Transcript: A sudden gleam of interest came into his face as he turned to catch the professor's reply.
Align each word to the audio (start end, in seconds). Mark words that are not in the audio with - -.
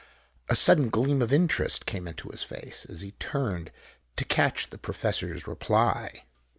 A 0.49 0.55
sudden 0.55 0.89
gleam 0.89 1.21
of 1.21 1.31
interest 1.31 1.85
came 1.85 2.07
into 2.07 2.29
his 2.29 2.41
face 2.41 2.87
as 2.89 3.01
he 3.01 3.11
turned 3.11 3.71
to 4.15 4.25
catch 4.25 4.71
the 4.71 4.79
professor's 4.79 5.45
reply. 5.45 6.23